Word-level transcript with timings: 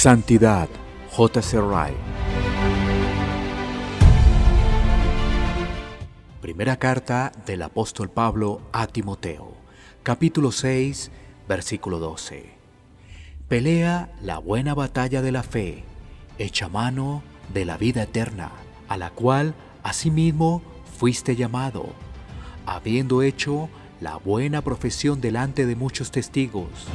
Santidad, 0.00 0.68
J.C. 1.10 1.58
Wright. 1.60 1.96
Primera 6.40 6.76
carta 6.76 7.32
del 7.44 7.62
apóstol 7.62 8.08
Pablo 8.08 8.60
a 8.70 8.86
Timoteo, 8.86 9.56
capítulo 10.04 10.52
6, 10.52 11.10
versículo 11.48 11.98
12. 11.98 12.48
Pelea 13.48 14.12
la 14.22 14.38
buena 14.38 14.72
batalla 14.72 15.20
de 15.20 15.32
la 15.32 15.42
fe, 15.42 15.82
echa 16.38 16.68
mano 16.68 17.24
de 17.52 17.64
la 17.64 17.76
vida 17.76 18.04
eterna, 18.04 18.52
a 18.86 18.96
la 18.98 19.10
cual 19.10 19.56
asimismo 19.82 20.62
fuiste 20.96 21.34
llamado, 21.34 21.86
habiendo 22.66 23.22
hecho 23.22 23.68
la 24.00 24.16
buena 24.16 24.62
profesión 24.62 25.20
delante 25.20 25.66
de 25.66 25.74
muchos 25.74 26.12
testigos. 26.12 26.86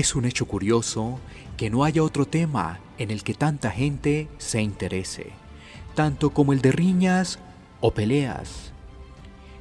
Es 0.00 0.14
un 0.14 0.24
hecho 0.24 0.46
curioso 0.46 1.20
que 1.58 1.68
no 1.68 1.84
haya 1.84 2.02
otro 2.02 2.24
tema 2.24 2.80
en 2.96 3.10
el 3.10 3.22
que 3.22 3.34
tanta 3.34 3.70
gente 3.70 4.28
se 4.38 4.62
interese, 4.62 5.26
tanto 5.94 6.30
como 6.30 6.54
el 6.54 6.62
de 6.62 6.72
riñas 6.72 7.38
o 7.82 7.92
peleas. 7.92 8.72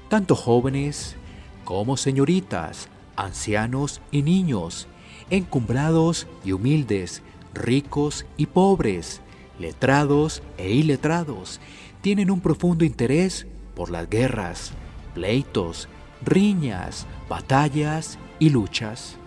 Tanto 0.08 0.38
jóvenes 0.38 1.18
como 1.66 1.98
señoritas, 1.98 2.88
ancianos 3.18 4.00
y 4.12 4.22
niños, 4.22 4.88
encumbrados 5.30 6.26
y 6.46 6.54
humildes, 6.54 7.22
ricos 7.54 8.26
y 8.38 8.46
pobres, 8.46 9.20
letrados 9.60 10.42
e 10.58 10.72
iletrados, 10.72 11.60
tienen 12.00 12.32
un 12.32 12.40
profundo 12.40 12.86
interés 12.86 13.46
por 13.76 13.92
las 13.92 14.10
guerras, 14.10 14.72
pleitos, 15.14 15.90
riñas, 16.24 17.08
batallas 17.28 18.18
y 18.40 18.52
luchas. 18.52 19.18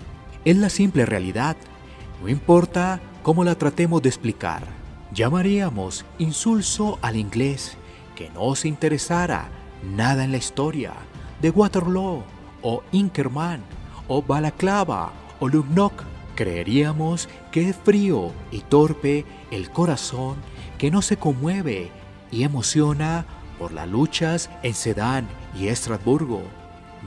Es 0.45 0.57
la 0.57 0.71
simple 0.71 1.07
realidad, 1.07 1.57
no 2.21 2.29
importa 2.29 3.01
cómo 3.23 3.45
la 3.45 3.55
tratemos 3.55 4.03
de 4.03 4.09
explicar. 4.09 4.65
Llamaríamos 5.15 6.05
insulso 6.19 6.99
al 7.01 7.15
inglés 7.15 7.77
que 8.17 8.29
no 8.31 8.57
se 8.57 8.67
interesara 8.67 9.49
nada 9.85 10.25
en 10.25 10.33
la 10.33 10.39
historia 10.39 10.95
de 11.41 11.51
Waterloo 11.51 12.25
o 12.61 12.83
Inkerman 12.91 13.63
o 14.09 14.21
Balaclava 14.21 15.13
o 15.39 15.49
Lugnok. 15.49 16.03
Creeríamos 16.35 17.29
que 17.53 17.69
es 17.69 17.77
frío 17.77 18.33
y 18.51 18.63
torpe 18.63 19.25
el 19.53 19.71
corazón 19.71 20.39
que 20.77 20.91
no 20.91 21.03
se 21.03 21.19
conmueve 21.19 21.93
y 22.33 22.43
emociona 22.43 23.27
por 23.61 23.73
las 23.73 23.89
luchas 23.89 24.51
en 24.65 24.75
Sedan 24.75 25.29
y 25.57 25.69
Estrasburgo, 25.69 26.43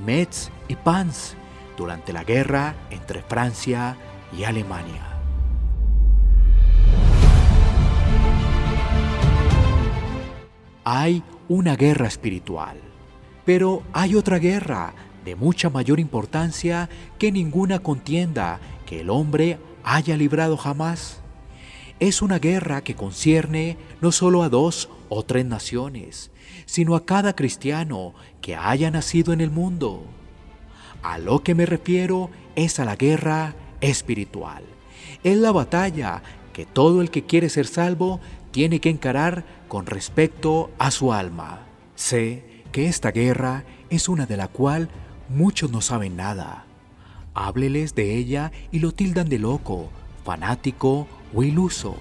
Metz 0.06 0.52
y 0.70 0.76
Pans 0.76 1.36
durante 1.78 2.14
la 2.14 2.24
guerra 2.24 2.76
entre 2.90 3.22
Francia 3.22 3.98
y 4.38 4.44
Alemania. 4.44 5.16
Hay 10.84 11.24
una 11.50 11.76
guerra 11.76 12.08
espiritual, 12.08 12.78
pero 13.44 13.84
hay 13.94 14.16
otra 14.16 14.38
guerra 14.38 14.94
de 15.26 15.36
mucha 15.36 15.70
mayor 15.70 16.00
importancia 16.00 16.90
que 17.18 17.32
ninguna 17.32 17.80
contienda 17.80 18.60
que 18.86 19.02
el 19.02 19.10
hombre 19.10 19.58
haya 19.84 20.16
librado 20.16 20.58
jamás. 20.58 21.22
Es 22.00 22.22
una 22.22 22.40
guerra 22.40 22.84
que 22.84 22.96
concierne 22.96 23.78
no 24.02 24.12
solo 24.12 24.44
a 24.44 24.50
dos 24.50 24.90
o 25.10 25.24
tres 25.24 25.46
naciones, 25.46 26.30
sino 26.66 26.96
a 26.96 27.06
cada 27.06 27.36
cristiano 27.36 28.14
que 28.42 28.56
haya 28.56 28.92
nacido 28.92 29.34
en 29.34 29.42
el 29.42 29.50
mundo. 29.50 30.04
A 31.06 31.20
lo 31.20 31.44
que 31.44 31.54
me 31.54 31.68
refiero 31.68 32.32
es 32.56 32.80
a 32.80 32.84
la 32.84 32.96
guerra 32.96 33.54
espiritual. 33.80 34.64
Es 35.24 35.38
la 35.38 35.52
batalla 35.52 36.24
que 36.52 36.66
todo 36.66 37.00
el 37.00 37.12
que 37.12 37.26
quiere 37.26 37.50
ser 37.50 37.68
salvo 37.68 38.20
tiene 38.50 38.80
que 38.80 38.90
encarar 38.90 39.46
con 39.68 39.86
respecto 39.86 40.72
a 40.80 40.90
su 40.90 41.14
alma. 41.14 41.68
Sé 41.94 42.64
que 42.72 42.88
esta 42.88 43.12
guerra 43.12 43.66
es 43.92 44.10
una 44.10 44.26
de 44.26 44.36
la 44.36 44.48
cual 44.48 44.90
muchos 45.30 45.70
no 45.70 45.82
saben 45.82 46.16
nada. 46.16 46.66
Hábleles 47.36 47.94
de 47.94 48.16
ella 48.16 48.52
y 48.72 48.80
lo 48.80 48.92
tildan 48.92 49.30
de 49.30 49.38
loco, 49.38 49.92
fanático 50.24 51.08
o 51.36 51.44
iluso. 51.44 51.98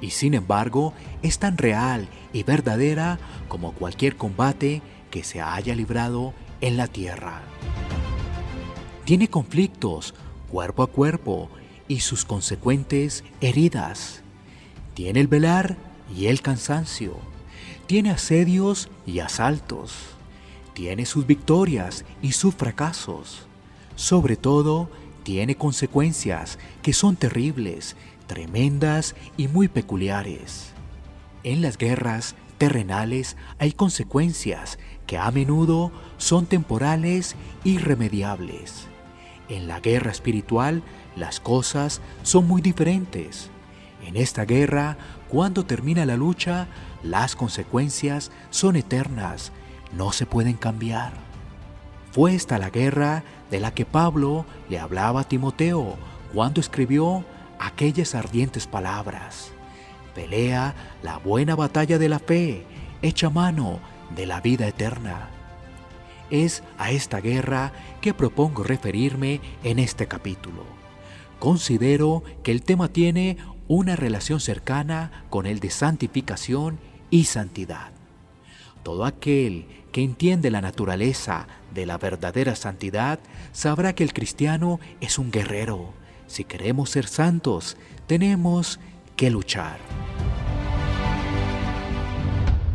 Y 0.00 0.10
sin 0.10 0.34
embargo, 0.34 0.92
es 1.22 1.38
tan 1.38 1.56
real 1.56 2.08
y 2.32 2.42
verdadera 2.42 3.20
como 3.46 3.70
cualquier 3.70 4.16
combate 4.16 4.82
que 5.12 5.22
se 5.22 5.40
haya 5.40 5.76
librado 5.76 6.34
en 6.60 6.76
la 6.76 6.88
tierra. 6.88 7.42
Tiene 9.04 9.28
conflictos 9.28 10.14
cuerpo 10.48 10.84
a 10.84 10.86
cuerpo 10.86 11.48
y 11.88 12.00
sus 12.00 12.24
consecuentes 12.24 13.24
heridas. 13.40 14.22
Tiene 14.94 15.18
el 15.20 15.26
velar 15.26 15.76
y 16.16 16.26
el 16.26 16.40
cansancio. 16.40 17.16
Tiene 17.86 18.10
asedios 18.10 18.88
y 19.04 19.18
asaltos. 19.18 19.92
Tiene 20.74 21.04
sus 21.04 21.26
victorias 21.26 22.04
y 22.22 22.32
sus 22.32 22.54
fracasos. 22.54 23.46
Sobre 23.96 24.36
todo, 24.36 24.88
tiene 25.24 25.56
consecuencias 25.56 26.60
que 26.82 26.92
son 26.92 27.16
terribles, 27.16 27.96
tremendas 28.28 29.16
y 29.36 29.48
muy 29.48 29.66
peculiares. 29.66 30.70
En 31.42 31.60
las 31.60 31.76
guerras 31.76 32.36
terrenales 32.56 33.36
hay 33.58 33.72
consecuencias 33.72 34.78
que 35.08 35.18
a 35.18 35.28
menudo 35.32 35.90
son 36.18 36.46
temporales 36.46 37.34
y 37.64 37.72
irremediables. 37.72 38.91
En 39.48 39.68
la 39.68 39.80
guerra 39.80 40.10
espiritual 40.10 40.82
las 41.16 41.40
cosas 41.40 42.00
son 42.22 42.46
muy 42.46 42.62
diferentes. 42.62 43.50
En 44.04 44.16
esta 44.16 44.44
guerra, 44.44 44.96
cuando 45.28 45.64
termina 45.64 46.04
la 46.06 46.16
lucha, 46.16 46.66
las 47.02 47.36
consecuencias 47.36 48.30
son 48.50 48.76
eternas, 48.76 49.52
no 49.92 50.12
se 50.12 50.26
pueden 50.26 50.54
cambiar. 50.54 51.12
Fue 52.10 52.34
esta 52.34 52.58
la 52.58 52.70
guerra 52.70 53.24
de 53.50 53.60
la 53.60 53.72
que 53.72 53.86
Pablo 53.86 54.44
le 54.68 54.78
hablaba 54.78 55.20
a 55.20 55.28
Timoteo 55.28 55.96
cuando 56.34 56.60
escribió 56.60 57.24
aquellas 57.58 58.14
ardientes 58.14 58.66
palabras. 58.66 59.52
Pelea 60.14 60.74
la 61.02 61.18
buena 61.18 61.54
batalla 61.54 61.98
de 61.98 62.08
la 62.08 62.18
fe, 62.18 62.66
echa 63.00 63.30
mano 63.30 63.78
de 64.14 64.26
la 64.26 64.40
vida 64.40 64.66
eterna. 64.66 65.30
Es 66.32 66.62
a 66.78 66.90
esta 66.90 67.20
guerra 67.20 67.74
que 68.00 68.14
propongo 68.14 68.64
referirme 68.64 69.42
en 69.62 69.78
este 69.78 70.08
capítulo. 70.08 70.64
Considero 71.38 72.22
que 72.42 72.52
el 72.52 72.62
tema 72.62 72.88
tiene 72.88 73.36
una 73.68 73.96
relación 73.96 74.40
cercana 74.40 75.26
con 75.28 75.44
el 75.44 75.60
de 75.60 75.68
santificación 75.68 76.78
y 77.10 77.24
santidad. 77.24 77.92
Todo 78.82 79.04
aquel 79.04 79.66
que 79.92 80.02
entiende 80.02 80.50
la 80.50 80.62
naturaleza 80.62 81.48
de 81.74 81.84
la 81.84 81.98
verdadera 81.98 82.56
santidad 82.56 83.20
sabrá 83.52 83.94
que 83.94 84.02
el 84.02 84.14
cristiano 84.14 84.80
es 85.02 85.18
un 85.18 85.30
guerrero. 85.30 85.92
Si 86.28 86.44
queremos 86.44 86.88
ser 86.88 87.08
santos, 87.08 87.76
tenemos 88.06 88.80
que 89.16 89.28
luchar. 89.28 89.78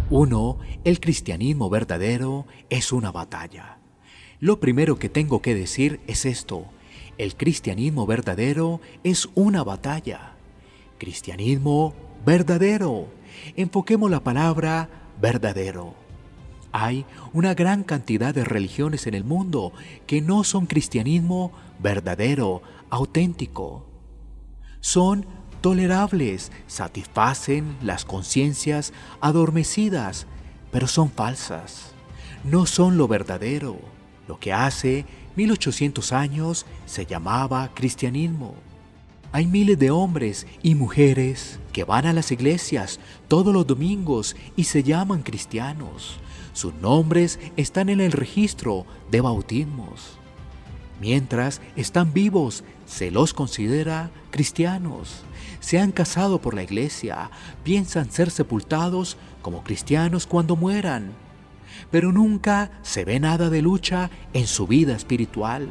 1. 0.09 0.57
El 0.85 1.01
cristianismo 1.01 1.69
verdadero 1.69 2.45
es 2.69 2.93
una 2.93 3.11
batalla. 3.11 3.77
Lo 4.39 4.61
primero 4.61 4.97
que 4.97 5.09
tengo 5.09 5.41
que 5.41 5.53
decir 5.53 5.99
es 6.07 6.25
esto. 6.25 6.65
El 7.17 7.35
cristianismo 7.35 8.05
verdadero 8.05 8.79
es 9.03 9.27
una 9.35 9.65
batalla. 9.65 10.35
Cristianismo 10.97 11.93
verdadero. 12.25 13.07
Enfoquemos 13.57 14.09
la 14.09 14.23
palabra 14.23 14.89
verdadero. 15.21 15.93
Hay 16.71 17.05
una 17.33 17.53
gran 17.53 17.83
cantidad 17.83 18.33
de 18.33 18.45
religiones 18.45 19.07
en 19.07 19.13
el 19.13 19.25
mundo 19.25 19.73
que 20.05 20.21
no 20.21 20.45
son 20.45 20.67
cristianismo 20.67 21.51
verdadero, 21.79 22.61
auténtico. 22.89 23.85
Son 24.79 25.25
tolerables, 25.67 26.49
satisfacen 26.65 27.75
las 27.81 28.05
conciencias 28.05 28.93
adormecidas, 29.19 30.25
pero 30.71 30.87
son 30.87 31.11
falsas. 31.11 31.91
No 32.45 32.65
son 32.65 32.95
lo 32.95 33.09
verdadero, 33.09 33.77
lo 34.29 34.39
que 34.39 34.53
hace 34.53 35.03
1800 35.35 36.13
años 36.13 36.65
se 36.85 37.05
llamaba 37.05 37.69
cristianismo. 37.73 38.55
Hay 39.33 39.45
miles 39.45 39.77
de 39.77 39.91
hombres 39.91 40.47
y 40.63 40.73
mujeres 40.75 41.59
que 41.73 41.83
van 41.83 42.05
a 42.05 42.13
las 42.13 42.31
iglesias 42.31 43.01
todos 43.27 43.53
los 43.53 43.67
domingos 43.67 44.37
y 44.55 44.63
se 44.63 44.83
llaman 44.83 45.21
cristianos. 45.21 46.17
Sus 46.53 46.73
nombres 46.75 47.41
están 47.57 47.89
en 47.89 47.99
el 47.99 48.13
registro 48.13 48.85
de 49.11 49.19
bautismos. 49.19 50.17
Mientras 50.99 51.61
están 51.75 52.13
vivos, 52.13 52.63
se 52.85 53.11
los 53.11 53.33
considera 53.33 54.09
cristianos. 54.31 55.23
Se 55.59 55.79
han 55.79 55.91
casado 55.91 56.39
por 56.41 56.53
la 56.53 56.63
iglesia, 56.63 57.29
piensan 57.63 58.11
ser 58.11 58.31
sepultados 58.31 59.17
como 59.41 59.63
cristianos 59.63 60.25
cuando 60.25 60.55
mueran. 60.55 61.13
pero 61.91 62.11
nunca 62.11 62.71
se 62.81 63.05
ve 63.05 63.19
nada 63.19 63.49
de 63.49 63.61
lucha 63.61 64.09
en 64.33 64.47
su 64.47 64.67
vida 64.67 64.95
espiritual. 64.95 65.67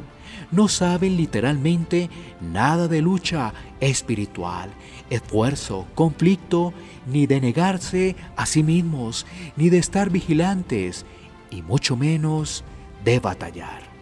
No 0.53 0.69
saben 0.69 1.17
literalmente 1.17 2.11
nada 2.41 2.89
de 2.89 3.03
lucha 3.03 3.53
espiritual, 3.81 4.71
esfuerzo, 5.11 5.87
conflicto, 5.95 6.73
ni 7.07 7.27
de 7.27 7.41
negarse 7.41 8.17
a 8.37 8.47
sí 8.47 8.63
mismos, 8.63 9.27
ni 9.57 9.71
de 9.71 9.79
estar 9.79 10.11
vigilantes, 10.11 11.05
y 11.51 11.63
mucho 11.63 11.97
menos 11.97 12.65
de 13.05 13.21
batallar. 13.21 13.96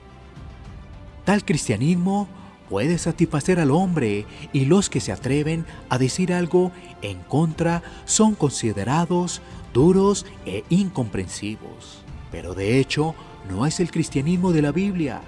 Tal 1.25 1.45
cristianismo 1.45 2.29
puede 2.69 2.99
satisfacer 2.99 3.61
al 3.61 3.71
hombre 3.71 4.27
y 4.53 4.67
los 4.67 4.91
que 4.91 5.01
se 5.01 5.13
atreven 5.13 5.65
a 5.89 5.99
decir 5.99 6.33
algo 6.33 6.73
en 7.03 7.21
contra 7.21 7.83
son 8.05 8.35
considerados 8.35 9.41
duros 9.73 10.27
e 10.45 10.65
incomprensivos. 10.69 12.05
Pero 12.31 12.55
de 12.55 12.79
hecho, 12.79 13.15
no 13.49 13.67
es 13.67 13.81
el 13.81 13.91
cristianismo 13.91 14.53
de 14.53 14.63
la 14.63 14.73
Biblia, 14.73 15.23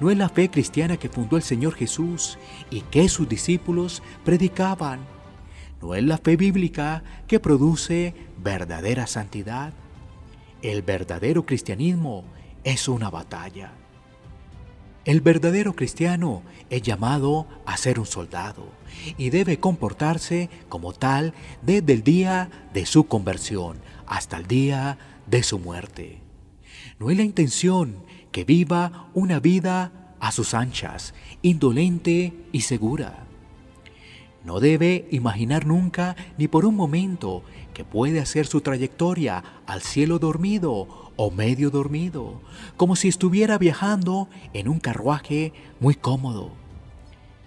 no 0.00 0.10
es 0.10 0.16
la 0.16 0.28
fe 0.28 0.50
cristiana 0.50 0.96
que 0.96 1.08
fundó 1.08 1.36
el 1.36 1.42
Señor 1.42 1.74
Jesús 1.74 2.38
y 2.70 2.80
que 2.82 3.08
sus 3.08 3.28
discípulos 3.28 4.02
predicaban, 4.24 5.00
no 5.80 5.94
es 5.94 6.02
la 6.02 6.18
fe 6.18 6.36
bíblica 6.36 7.02
que 7.26 7.40
produce 7.40 8.14
verdadera 8.42 9.06
santidad. 9.06 9.72
El 10.62 10.82
verdadero 10.82 11.46
cristianismo 11.46 12.24
es 12.64 12.88
una 12.88 13.08
batalla. 13.08 13.72
El 15.06 15.22
verdadero 15.22 15.74
cristiano 15.74 16.42
es 16.68 16.82
llamado 16.82 17.46
a 17.64 17.78
ser 17.78 17.98
un 17.98 18.04
soldado 18.04 18.66
y 19.16 19.30
debe 19.30 19.58
comportarse 19.58 20.50
como 20.68 20.92
tal 20.92 21.32
desde 21.62 21.94
el 21.94 22.02
día 22.02 22.50
de 22.74 22.84
su 22.84 23.04
conversión 23.04 23.78
hasta 24.06 24.36
el 24.36 24.46
día 24.46 24.98
de 25.26 25.42
su 25.42 25.58
muerte. 25.58 26.18
No 26.98 27.10
es 27.10 27.16
la 27.16 27.22
intención 27.22 27.96
que 28.30 28.44
viva 28.44 29.08
una 29.14 29.40
vida 29.40 30.14
a 30.20 30.32
sus 30.32 30.52
anchas, 30.52 31.14
indolente 31.40 32.34
y 32.52 32.60
segura. 32.60 33.24
No 34.44 34.60
debe 34.60 35.06
imaginar 35.10 35.64
nunca 35.64 36.14
ni 36.36 36.46
por 36.46 36.66
un 36.66 36.76
momento 36.76 37.42
que 37.72 37.84
puede 37.84 38.20
hacer 38.20 38.46
su 38.46 38.60
trayectoria 38.60 39.42
al 39.66 39.80
cielo 39.80 40.18
dormido 40.18 41.09
o 41.22 41.30
medio 41.30 41.68
dormido, 41.68 42.40
como 42.78 42.96
si 42.96 43.08
estuviera 43.08 43.58
viajando 43.58 44.26
en 44.54 44.68
un 44.68 44.80
carruaje 44.80 45.52
muy 45.78 45.94
cómodo. 45.94 46.50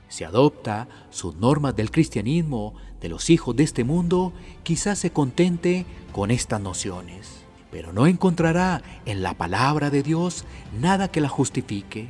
Si 0.10 0.24
adopta 0.24 0.88
sus 1.10 1.38
normas 1.38 1.75
del 1.75 1.90
cristianismo 1.90 2.75
de 3.02 3.10
los 3.10 3.31
hijos 3.31 3.56
de 3.56 3.64
este 3.64 3.84
mundo, 3.84 4.31
quizás 4.62 5.00
se 5.00 5.10
contente 5.10 5.88
con 6.12 6.30
estas 6.30 6.62
nociones, 6.62 7.46
pero 7.72 7.94
no 7.94 8.06
encontrará 8.06 8.84
en 9.08 9.24
la 9.24 9.34
palabra 9.34 9.90
de 9.90 10.04
Dios 10.04 10.46
nada 10.80 11.08
que 11.08 11.20
la 11.20 11.30
justifique. 11.30 12.10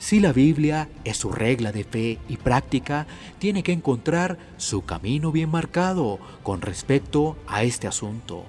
Si 0.00 0.18
la 0.18 0.32
Biblia 0.32 0.88
es 1.04 1.18
su 1.18 1.30
regla 1.30 1.70
de 1.70 1.84
fe 1.84 2.18
y 2.28 2.36
práctica, 2.36 3.06
tiene 3.38 3.62
que 3.62 3.70
encontrar 3.70 4.38
su 4.56 4.84
camino 4.84 5.30
bien 5.30 5.52
marcado 5.52 6.18
con 6.42 6.62
respecto 6.62 7.36
a 7.46 7.62
este 7.62 7.86
asunto. 7.86 8.44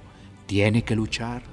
Tiene 0.47 0.83
que 0.83 0.95
luchar. 0.95 1.50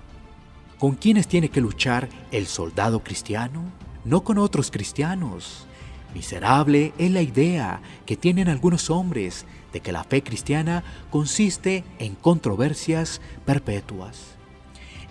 ¿Con 0.79 0.95
quiénes 0.95 1.27
tiene 1.27 1.49
que 1.49 1.61
luchar 1.61 2.09
el 2.31 2.47
soldado 2.47 3.03
cristiano? 3.03 3.65
No 4.05 4.23
con 4.23 4.39
otros 4.39 4.71
cristianos. 4.71 5.67
Miserable 6.15 6.93
es 6.99 7.11
la 7.11 7.21
idea 7.21 7.81
que 8.07 8.17
tienen 8.17 8.49
algunos 8.49 8.89
hombres 8.89 9.45
de 9.73 9.81
que 9.81 9.91
la 9.91 10.05
fe 10.05 10.23
cristiana 10.23 10.85
consiste 11.11 11.83
en 11.99 12.15
controversias 12.15 13.21
perpetuas. 13.45 14.37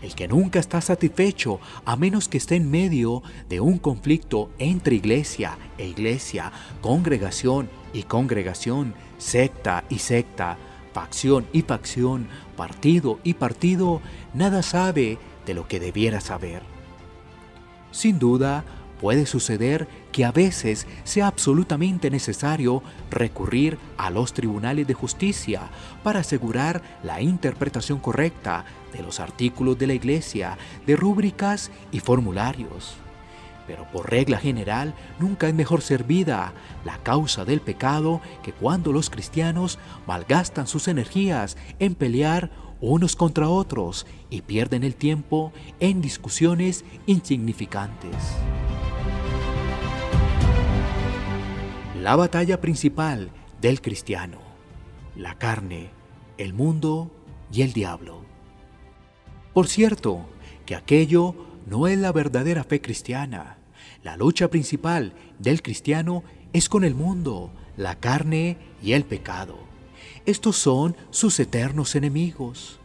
El 0.01 0.15
que 0.15 0.29
nunca 0.29 0.59
está 0.59 0.79
satisfecho 0.79 1.59
a 1.83 1.97
menos 1.97 2.29
que 2.29 2.37
esté 2.37 2.55
en 2.55 2.71
medio 2.71 3.21
de 3.49 3.59
un 3.59 3.77
conflicto 3.77 4.49
entre 4.59 4.95
iglesia 4.95 5.57
e 5.77 5.85
iglesia, 5.85 6.53
congregación 6.79 7.69
y 7.91 8.03
congregación, 8.03 8.93
secta 9.17 9.83
y 9.89 9.99
secta, 9.99 10.57
facción 10.93 11.45
y 11.51 11.63
facción, 11.63 12.29
partido 12.55 13.19
y 13.25 13.33
partido, 13.33 14.01
nada 14.33 14.63
sabe 14.63 15.17
de 15.47 15.55
lo 15.55 15.67
que 15.67 15.79
debiera 15.79 16.21
saber. 16.21 16.61
Sin 17.91 18.19
duda, 18.19 18.63
puede 19.01 19.25
suceder 19.25 19.87
que 20.11 20.25
a 20.25 20.31
veces 20.31 20.85
sea 21.03 21.27
absolutamente 21.27 22.11
necesario 22.11 22.83
recurrir 23.09 23.79
a 23.97 24.09
los 24.09 24.33
tribunales 24.33 24.85
de 24.87 24.93
justicia 24.93 25.69
para 26.03 26.19
asegurar 26.19 26.81
la 27.03 27.21
interpretación 27.21 27.99
correcta 27.99 28.65
de 28.93 29.01
los 29.01 29.19
artículos 29.19 29.77
de 29.79 29.87
la 29.87 29.93
Iglesia, 29.93 30.57
de 30.85 30.95
rúbricas 30.95 31.71
y 31.91 31.99
formularios. 31.99 32.95
Pero 33.67 33.85
por 33.91 34.09
regla 34.09 34.37
general 34.37 34.93
nunca 35.19 35.47
es 35.47 35.53
mejor 35.53 35.81
servida 35.81 36.53
la 36.85 36.97
causa 36.99 37.43
del 37.43 37.59
pecado 37.59 38.21
que 38.41 38.53
cuando 38.53 38.93
los 38.93 39.09
cristianos 39.09 39.77
malgastan 40.07 40.67
sus 40.67 40.87
energías 40.87 41.57
en 41.79 41.93
pelear 41.93 42.49
unos 42.81 43.15
contra 43.15 43.49
otros 43.49 44.05
y 44.29 44.41
pierden 44.41 44.83
el 44.83 44.95
tiempo 44.95 45.51
en 45.79 46.01
discusiones 46.01 46.85
insignificantes. 47.05 48.15
La 52.01 52.15
batalla 52.15 52.61
principal 52.61 53.31
del 53.59 53.81
cristiano, 53.81 54.39
la 55.15 55.35
carne, 55.35 55.89
el 56.37 56.53
mundo 56.53 57.11
y 57.51 57.63
el 57.63 57.73
diablo. 57.73 58.21
Por 59.53 59.67
cierto, 59.67 60.25
que 60.65 60.75
aquello 60.75 61.33
no 61.65 61.87
es 61.87 61.97
la 61.97 62.11
verdadera 62.11 62.63
fe 62.63 62.81
cristiana. 62.81 63.57
La 64.03 64.15
lucha 64.15 64.49
principal 64.49 65.13
del 65.39 65.61
cristiano 65.61 66.23
es 66.53 66.69
con 66.69 66.83
el 66.83 66.93
mundo, 66.93 67.51
la 67.75 67.95
carne 67.95 68.57
y 68.83 68.93
el 68.93 69.03
pecado. 69.03 69.57
Estos 70.25 70.57
son 70.57 70.95
sus 71.09 71.39
eternos 71.39 71.95
enemigos. 71.95 72.79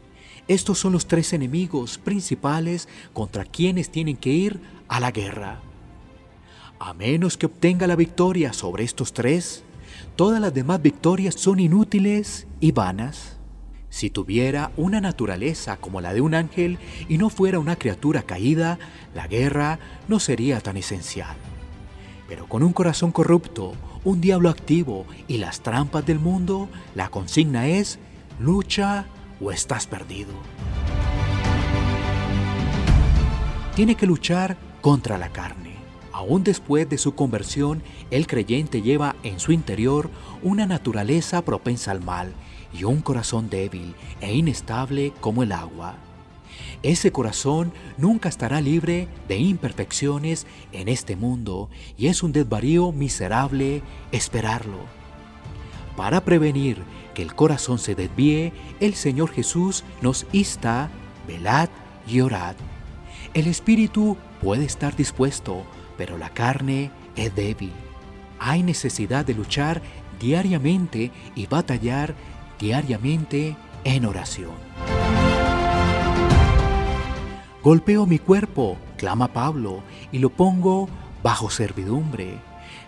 Estos 0.49 0.79
son 0.79 0.93
los 0.93 1.07
tres 1.07 1.33
enemigos 1.33 1.99
principales 1.99 2.89
contra 3.13 3.45
quienes 3.45 3.91
tienen 3.91 4.17
que 4.17 4.31
ir 4.31 4.61
a 4.89 5.01
la 5.01 5.11
guerra. 5.11 5.61
A 6.79 6.95
menos 6.95 7.37
que 7.37 7.47
obtenga 7.47 7.87
la 7.87 7.95
victoria 7.95 8.53
sobre 8.53 8.83
estos 8.83 9.13
tres, 9.13 9.63
todas 10.17 10.41
las 10.41 10.53
demás 10.53 10.83
victorias 10.83 11.37
son 11.37 11.61
inútiles 11.61 12.49
y 12.61 12.73
vanas. 12.73 13.39
Si 13.89 14.11
tuviera 14.11 14.73
una 14.77 15.01
naturaleza 15.01 15.77
como 15.77 16.01
la 16.01 16.13
de 16.13 16.21
un 16.23 16.35
ángel 16.35 16.79
y 17.09 17.19
no 17.19 17.29
fuera 17.29 17.59
una 17.59 17.77
criatura 17.77 18.23
caída, 18.23 18.79
la 19.15 19.29
guerra 19.29 19.79
no 20.09 20.19
sería 20.19 20.61
tan 20.61 20.77
esencial. 20.77 21.37
Pero 22.27 22.49
con 22.49 22.63
un 22.63 22.73
corazón 22.73 23.13
corrupto, 23.13 23.75
un 24.05 24.21
diablo 24.21 24.49
activo 24.49 25.07
y 25.29 25.39
las 25.39 25.61
trampas 25.61 26.05
del 26.05 26.19
mundo, 26.19 26.69
la 26.95 27.09
consigna 27.09 27.69
es 27.69 27.99
lucha 28.39 29.07
o 29.41 29.53
estás 29.53 29.87
perdido. 29.87 30.33
Tiene 33.75 33.95
que 33.95 34.07
luchar 34.07 34.57
contra 34.81 35.19
la 35.19 35.31
carne. 35.31 35.73
Aún 36.13 36.45
después 36.45 36.89
de 36.89 36.99
su 36.99 37.15
conversión, 37.15 37.83
el 38.11 38.27
creyente 38.27 38.83
lleva 38.83 39.17
en 39.23 39.41
su 39.41 39.53
interior 39.53 40.11
una 40.43 40.67
naturaleza 40.67 41.43
propensa 41.43 41.91
al 41.91 42.03
mal 42.03 42.33
y 42.73 42.85
un 42.85 43.01
corazón 43.01 43.49
débil 43.49 43.95
e 44.21 44.35
inestable 44.35 45.13
como 45.21 45.43
el 45.43 45.53
agua. 45.53 45.97
Ese 46.83 47.13
corazón 47.13 47.73
nunca 47.97 48.29
estará 48.29 48.61
libre 48.61 49.09
de 49.29 49.39
imperfecciones 49.39 50.47
en 50.73 50.89
este 50.89 51.17
mundo 51.17 51.71
y 51.97 52.09
es 52.09 52.23
un 52.23 52.33
desvarío 52.33 52.93
miserable 52.93 53.83
esperarlo. 54.11 54.79
Para 55.97 56.25
prevenir 56.25 56.83
que 57.15 57.23
el 57.23 57.35
corazón 57.35 57.79
se 57.79 57.95
desvíe, 57.95 58.53
el 58.81 58.95
Señor 58.95 59.31
Jesús 59.31 59.85
nos 60.01 60.27
insta, 60.33 60.91
velad 61.27 61.69
y 62.07 62.21
orad. 62.21 62.57
El 63.35 63.47
espíritu 63.47 64.17
puede 64.41 64.65
estar 64.65 64.97
dispuesto, 64.97 65.65
pero 65.97 66.19
la 66.19 66.31
carne 66.31 66.91
es 67.17 67.35
débil. 67.35 67.73
Hay 68.39 68.63
necesidad 68.63 69.25
de 69.25 69.35
luchar 69.35 69.83
diariamente 70.19 71.11
y 71.35 71.47
batallar 71.47 72.15
diariamente 72.59 73.57
en 73.85 74.07
oración. 74.07 74.53
Golpeo 77.63 78.07
mi 78.07 78.19
cuerpo, 78.19 78.77
clama 78.97 79.33
Pablo, 79.33 79.85
y 80.11 80.19
lo 80.19 80.31
pongo 80.31 80.89
bajo 81.23 81.49
servidumbre. 81.49 82.41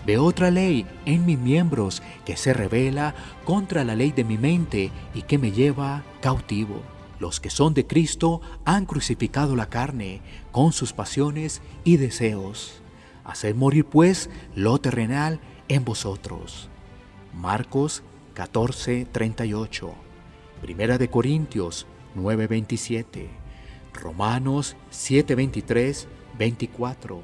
Veo 0.05 0.25
otra 0.25 0.51
ley 0.51 0.85
en 1.07 1.25
mis 1.25 1.39
miembros 1.39 2.03
que 2.25 2.37
se 2.37 2.53
revela 2.53 3.15
contra 3.45 3.85
la 3.85 3.95
ley 3.95 4.11
de 4.11 4.25
mi 4.25 4.37
mente 4.37 4.91
y 5.15 5.23
que 5.23 5.39
me 5.39 5.53
lleva 5.53 6.03
cautivo. 6.21 6.83
Los 7.21 7.39
que 7.39 7.51
son 7.51 7.73
de 7.73 7.87
Cristo 7.87 8.41
han 8.65 8.85
crucificado 8.85 9.55
la 9.55 9.69
carne 9.69 10.21
con 10.51 10.73
sus 10.73 10.93
pasiones 10.93 11.63
y 11.85 11.97
deseos. 11.97 12.83
Haced 13.25 13.55
morir 13.55 13.85
pues 13.85 14.29
lo 14.57 14.79
terrenal 14.79 15.39
en 15.69 15.85
vosotros. 15.85 16.69
Marcos 17.33 18.03
14, 18.35 19.07
38. 19.13 19.95
Primera 20.61 20.99
de 20.99 21.09
Corintios 21.09 21.87
9, 22.17 22.49
27. 22.49 23.44
Romanos 23.95 24.77
7:23, 24.91 26.07
24, 26.39 27.23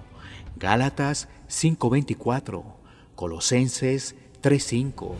Gálatas 0.57 1.29
5:24, 1.49 2.65
Colosenses 3.15 4.15
3:5. 4.41 5.15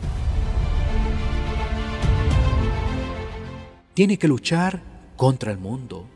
Tiene 3.93 4.17
que 4.17 4.27
luchar 4.27 4.81
contra 5.17 5.51
el 5.51 5.57
mundo. 5.57 6.07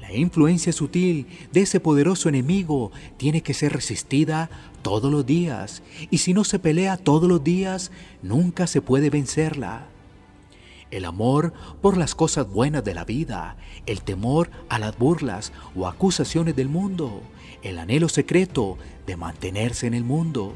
La 0.00 0.12
influencia 0.12 0.72
sutil 0.72 1.26
de 1.50 1.62
ese 1.62 1.80
poderoso 1.80 2.28
enemigo 2.28 2.92
tiene 3.16 3.42
que 3.42 3.54
ser 3.54 3.72
resistida 3.72 4.50
todos 4.82 5.10
los 5.10 5.24
días, 5.24 5.82
y 6.10 6.18
si 6.18 6.34
no 6.34 6.44
se 6.44 6.58
pelea 6.58 6.98
todos 6.98 7.26
los 7.26 7.42
días, 7.42 7.90
nunca 8.22 8.66
se 8.66 8.82
puede 8.82 9.08
vencerla. 9.08 9.88
El 10.90 11.04
amor 11.04 11.52
por 11.80 11.96
las 11.96 12.14
cosas 12.14 12.48
buenas 12.48 12.84
de 12.84 12.94
la 12.94 13.04
vida, 13.04 13.56
el 13.86 14.02
temor 14.02 14.50
a 14.68 14.78
las 14.78 14.96
burlas 14.96 15.52
o 15.74 15.86
acusaciones 15.86 16.54
del 16.56 16.68
mundo, 16.68 17.22
el 17.62 17.78
anhelo 17.78 18.08
secreto 18.08 18.78
de 19.06 19.16
mantenerse 19.16 19.86
en 19.86 19.94
el 19.94 20.04
mundo, 20.04 20.54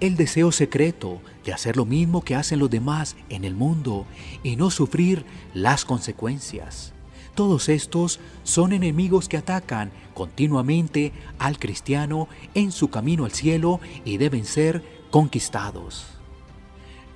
el 0.00 0.16
deseo 0.16 0.52
secreto 0.52 1.20
de 1.44 1.52
hacer 1.52 1.76
lo 1.76 1.84
mismo 1.84 2.22
que 2.22 2.34
hacen 2.34 2.58
los 2.58 2.70
demás 2.70 3.16
en 3.28 3.44
el 3.44 3.54
mundo 3.54 4.06
y 4.42 4.56
no 4.56 4.70
sufrir 4.70 5.24
las 5.54 5.84
consecuencias. 5.84 6.92
Todos 7.34 7.68
estos 7.68 8.18
son 8.42 8.72
enemigos 8.72 9.28
que 9.28 9.36
atacan 9.36 9.92
continuamente 10.14 11.12
al 11.38 11.58
cristiano 11.58 12.28
en 12.54 12.72
su 12.72 12.90
camino 12.90 13.24
al 13.24 13.32
cielo 13.32 13.80
y 14.04 14.16
deben 14.16 14.44
ser 14.44 14.82
conquistados. 15.10 16.17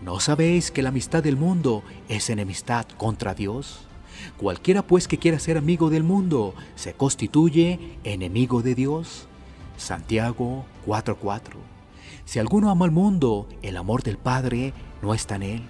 ¿No 0.05 0.19
sabéis 0.19 0.73
que 0.73 0.83
la 0.83 0.89
amistad 0.89 1.23
del 1.23 1.37
mundo 1.37 1.85
es 2.09 2.29
enemistad 2.29 2.87
contra 2.97 3.35
Dios? 3.35 3.83
Cualquiera 4.37 4.83
pues 4.83 5.07
que 5.07 5.17
quiera 5.17 5.39
ser 5.39 5.57
amigo 5.57 5.91
del 5.91 6.03
mundo 6.03 6.55
se 6.75 6.95
constituye 6.95 7.79
enemigo 8.03 8.63
de 8.63 8.75
Dios. 8.75 9.29
Santiago 9.77 10.65
4:4. 10.87 11.57
Si 12.25 12.41
alguno 12.41 12.71
ama 12.71 12.85
al 12.85 12.91
mundo, 12.91 13.49
el 13.63 13.77
amor 13.77 14.03
del 14.03 14.19
Padre 14.19 14.75
no 15.03 15.15
está 15.15 15.37
en 15.37 15.43
él. 15.45 15.63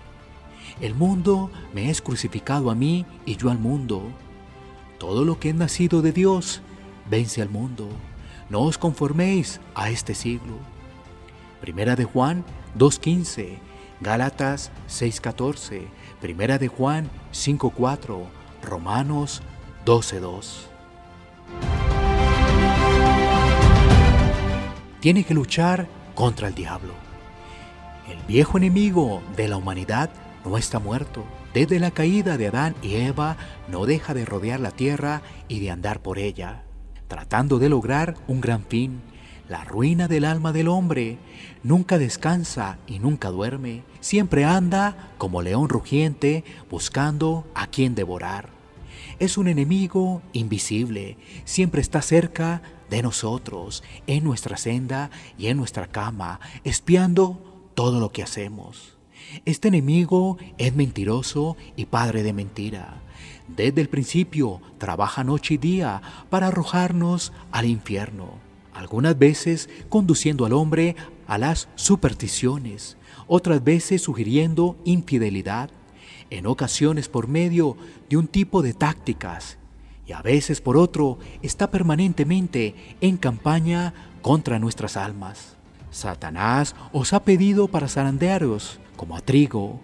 El 0.80 0.94
mundo 0.94 1.50
me 1.74 1.90
es 1.90 2.00
crucificado 2.00 2.70
a 2.70 2.74
mí 2.74 3.04
y 3.26 3.36
yo 3.36 3.50
al 3.50 3.58
mundo. 3.58 4.02
Todo 4.98 5.26
lo 5.26 5.38
que 5.38 5.50
es 5.50 5.54
nacido 5.54 6.00
de 6.00 6.12
Dios 6.12 6.62
vence 7.10 7.42
al 7.42 7.50
mundo. 7.50 7.86
No 8.48 8.62
os 8.62 8.78
conforméis 8.78 9.60
a 9.74 9.90
este 9.90 10.14
siglo. 10.14 10.54
Primera 11.60 11.96
de 11.96 12.04
Juan 12.04 12.44
2.15, 12.78 13.58
Gálatas 14.02 14.72
6.14, 14.88 15.82
Primera 16.20 16.58
de 16.58 16.66
Juan 16.66 17.08
5.4, 17.32 18.26
Romanos 18.60 19.42
12.2. 19.86 20.66
Tiene 24.98 25.22
que 25.22 25.34
luchar 25.34 25.86
contra 26.16 26.48
el 26.48 26.54
diablo. 26.54 26.94
El 28.08 28.18
viejo 28.26 28.58
enemigo 28.58 29.22
de 29.36 29.46
la 29.46 29.56
humanidad 29.56 30.10
no 30.44 30.58
está 30.58 30.80
muerto. 30.80 31.24
Desde 31.54 31.78
la 31.78 31.92
caída 31.92 32.36
de 32.36 32.48
Adán 32.48 32.74
y 32.82 32.96
Eva 32.96 33.36
no 33.68 33.86
deja 33.86 34.14
de 34.14 34.24
rodear 34.24 34.58
la 34.58 34.72
tierra 34.72 35.22
y 35.46 35.60
de 35.60 35.70
andar 35.70 36.00
por 36.00 36.18
ella, 36.18 36.64
tratando 37.06 37.60
de 37.60 37.68
lograr 37.68 38.16
un 38.26 38.40
gran 38.40 38.64
fin, 38.64 39.00
la 39.52 39.64
ruina 39.64 40.08
del 40.08 40.24
alma 40.24 40.50
del 40.50 40.66
hombre. 40.66 41.18
Nunca 41.62 41.98
descansa 41.98 42.78
y 42.86 43.00
nunca 43.00 43.28
duerme, 43.28 43.82
siempre 44.00 44.46
anda 44.46 45.12
como 45.18 45.42
león 45.42 45.68
rugiente 45.68 46.42
buscando 46.70 47.46
a 47.54 47.66
quien 47.66 47.94
devorar. 47.94 48.48
Es 49.18 49.36
un 49.36 49.48
enemigo 49.48 50.22
invisible, 50.32 51.18
siempre 51.44 51.82
está 51.82 52.00
cerca 52.00 52.62
de 52.88 53.02
nosotros, 53.02 53.84
en 54.06 54.24
nuestra 54.24 54.56
senda 54.56 55.10
y 55.36 55.48
en 55.48 55.58
nuestra 55.58 55.86
cama, 55.86 56.40
espiando 56.64 57.70
todo 57.74 58.00
lo 58.00 58.10
que 58.10 58.22
hacemos. 58.22 58.96
Este 59.44 59.68
enemigo 59.68 60.38
es 60.56 60.74
mentiroso 60.74 61.58
y 61.76 61.84
padre 61.84 62.22
de 62.22 62.32
mentira. 62.32 63.02
Desde 63.48 63.82
el 63.82 63.90
principio 63.90 64.62
trabaja 64.78 65.24
noche 65.24 65.54
y 65.54 65.58
día 65.58 66.00
para 66.30 66.46
arrojarnos 66.46 67.34
al 67.50 67.66
infierno, 67.66 68.51
algunas 68.74 69.18
veces 69.18 69.68
conduciendo 69.88 70.46
al 70.46 70.52
hombre 70.52 70.96
a 71.26 71.38
las 71.38 71.68
supersticiones, 71.74 72.96
otras 73.26 73.62
veces 73.62 74.02
sugiriendo 74.02 74.76
infidelidad, 74.84 75.70
en 76.30 76.46
ocasiones 76.46 77.08
por 77.08 77.28
medio 77.28 77.76
de 78.08 78.16
un 78.16 78.26
tipo 78.26 78.62
de 78.62 78.72
tácticas 78.72 79.58
y 80.06 80.12
a 80.12 80.22
veces 80.22 80.60
por 80.60 80.76
otro 80.76 81.18
está 81.42 81.70
permanentemente 81.70 82.74
en 83.00 83.16
campaña 83.16 83.92
contra 84.22 84.58
nuestras 84.58 84.96
almas. 84.96 85.56
Satanás 85.90 86.74
os 86.92 87.12
ha 87.12 87.22
pedido 87.22 87.68
para 87.68 87.88
zarandearos 87.88 88.80
como 88.96 89.16
a 89.16 89.20
trigo. 89.20 89.80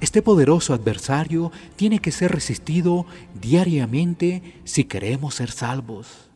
Este 0.00 0.22
poderoso 0.22 0.74
adversario 0.74 1.52
tiene 1.76 2.00
que 2.00 2.10
ser 2.10 2.32
resistido 2.32 3.06
diariamente 3.40 4.60
si 4.64 4.84
queremos 4.84 5.34
ser 5.36 5.50
salvos. 5.50 6.31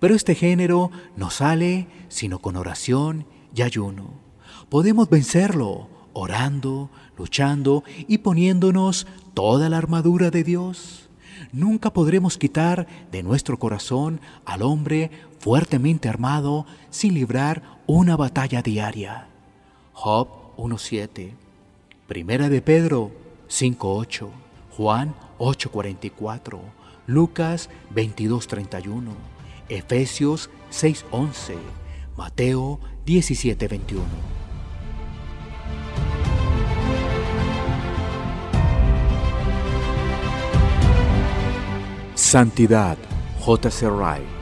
Pero 0.00 0.14
este 0.14 0.34
género 0.34 0.90
no 1.16 1.30
sale 1.30 1.88
sino 2.08 2.38
con 2.38 2.56
oración 2.56 3.26
y 3.54 3.62
ayuno. 3.62 4.10
Podemos 4.68 5.08
vencerlo 5.08 5.88
orando, 6.12 6.90
luchando 7.16 7.84
y 8.08 8.18
poniéndonos 8.18 9.06
toda 9.34 9.68
la 9.68 9.78
armadura 9.78 10.30
de 10.30 10.42
Dios. 10.42 11.08
Nunca 11.52 11.92
podremos 11.92 12.36
quitar 12.36 12.86
de 13.12 13.22
nuestro 13.22 13.58
corazón 13.58 14.20
al 14.44 14.62
hombre 14.62 15.10
fuertemente 15.38 16.08
armado 16.08 16.66
sin 16.90 17.14
librar 17.14 17.62
una 17.86 18.16
batalla 18.16 18.62
diaria. 18.62 19.28
Job 19.92 20.28
1.7, 20.56 21.32
Primera 22.06 22.48
de 22.48 22.62
Pedro 22.62 23.12
5.8, 23.48 24.28
Juan 24.76 25.14
8.44, 25.38 26.58
Lucas 27.06 27.70
22.31, 27.94 29.12
Efesios 29.68 30.50
6.11, 30.70 31.56
Mateo 32.16 32.80
17.21. 33.06 34.02
Santidad, 42.14 42.98
J.C. 43.40 43.86
Wright. 43.86 44.37